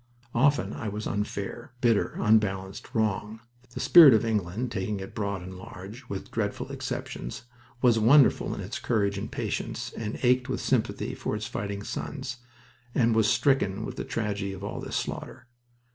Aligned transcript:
Often 0.33 0.73
I 0.73 0.89
was 0.89 1.05
unfair, 1.05 1.73
bitter, 1.79 2.15
unbalanced, 2.17 2.95
wrong. 2.95 3.39
The 3.75 3.79
spirit 3.79 4.15
of 4.15 4.25
England, 4.25 4.71
taking 4.71 4.99
it 4.99 5.13
broad 5.13 5.43
and 5.43 5.55
large 5.59 6.05
with 6.09 6.31
dreadful 6.31 6.71
exceptions 6.71 7.43
was 7.83 7.99
wonderful 7.99 8.55
in 8.55 8.61
its 8.61 8.79
courage 8.79 9.19
and 9.19 9.31
patience, 9.31 9.93
and 9.95 10.17
ached 10.23 10.49
with 10.49 10.59
sympathy 10.59 11.13
for 11.13 11.35
its 11.35 11.45
fighting 11.45 11.83
sons, 11.83 12.37
and 12.95 13.13
was 13.15 13.27
stricken 13.27 13.85
with 13.85 13.95
the 13.95 14.03
tragedy 14.03 14.53
of 14.53 14.63
all 14.63 14.79
this 14.79 14.95
slaughter. 14.95 15.45